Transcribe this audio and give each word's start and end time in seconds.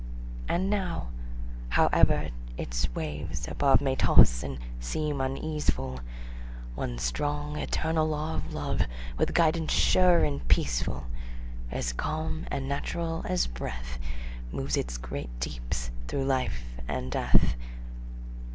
And 0.49 0.67
now, 0.67 1.09
howe'er 1.69 2.31
its 2.57 2.89
waves 2.95 3.47
above 3.47 3.81
May 3.81 3.95
toss 3.95 4.41
and 4.41 4.57
seem 4.79 5.17
uneaseful, 5.21 5.99
One 6.73 6.97
strong, 6.97 7.55
eternal 7.57 8.09
law 8.09 8.33
of 8.33 8.51
Love, 8.51 8.81
With 9.19 9.35
guidance 9.35 9.71
sure 9.73 10.23
and 10.23 10.47
peaceful, 10.47 11.05
As 11.69 11.93
calm 11.93 12.47
and 12.49 12.67
natural 12.67 13.23
as 13.29 13.45
breath, 13.45 13.99
Moves 14.51 14.75
its 14.75 14.97
great 14.97 15.39
deeps 15.39 15.91
through 16.07 16.25
life 16.25 16.63
and 16.87 17.11
death. 17.11 17.55